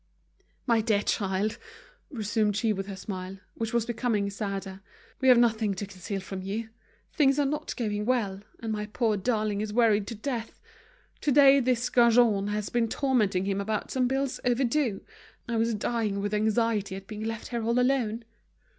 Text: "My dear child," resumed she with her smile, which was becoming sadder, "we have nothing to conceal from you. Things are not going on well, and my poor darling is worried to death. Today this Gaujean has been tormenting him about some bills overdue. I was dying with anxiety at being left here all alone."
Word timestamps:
"My 0.65 0.81
dear 0.81 1.03
child," 1.03 1.59
resumed 2.09 2.57
she 2.57 2.73
with 2.73 2.87
her 2.87 2.95
smile, 2.95 3.37
which 3.53 3.71
was 3.71 3.85
becoming 3.85 4.31
sadder, 4.31 4.81
"we 5.19 5.27
have 5.27 5.37
nothing 5.37 5.75
to 5.75 5.85
conceal 5.85 6.19
from 6.19 6.41
you. 6.41 6.69
Things 7.13 7.37
are 7.37 7.45
not 7.45 7.75
going 7.75 7.99
on 7.99 8.05
well, 8.07 8.41
and 8.61 8.71
my 8.71 8.87
poor 8.87 9.15
darling 9.15 9.61
is 9.61 9.71
worried 9.71 10.07
to 10.07 10.15
death. 10.15 10.59
Today 11.19 11.59
this 11.59 11.87
Gaujean 11.91 12.47
has 12.47 12.69
been 12.69 12.87
tormenting 12.87 13.45
him 13.45 13.61
about 13.61 13.91
some 13.91 14.07
bills 14.07 14.39
overdue. 14.43 15.01
I 15.47 15.57
was 15.57 15.75
dying 15.75 16.19
with 16.19 16.33
anxiety 16.33 16.95
at 16.95 17.05
being 17.05 17.23
left 17.23 17.49
here 17.49 17.63
all 17.63 17.79
alone." 17.79 18.25